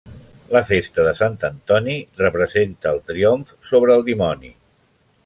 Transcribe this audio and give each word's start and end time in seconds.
La 0.55 0.61
festa 0.69 1.03
de 1.07 1.11
sant 1.19 1.35
Antoni 1.49 1.97
representa 2.23 2.95
el 2.97 3.05
triomf 3.11 3.55
sobre 3.73 3.95
el 3.99 4.07
dimoni. 4.09 4.53